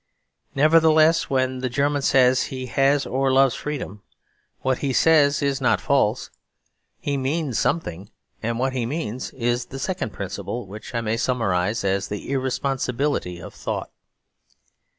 [0.55, 4.01] Nevertheless, when the German says he has or loves freedom,
[4.61, 6.31] what he says is not false.
[6.99, 8.09] He means something;
[8.41, 13.39] and what he means is the second principle, which I may summarise as the Irresponsibility
[13.39, 13.91] of Thought.